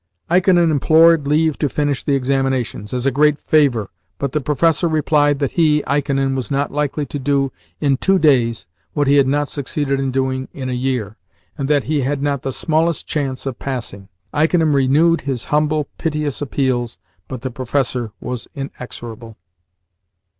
[0.31, 5.37] Ikonin implored leave to finish the examinations, as a great favour, but the professor replied
[5.37, 9.47] that he (Ikonin) was not likely to do in two days what he had not
[9.47, 11.17] succeeded in doing in a year,
[11.55, 14.09] and that he had not the smallest chance of passing.
[14.33, 16.97] Ikonin renewed his humble, piteous appeals,
[17.27, 19.37] but the professor was inexorable.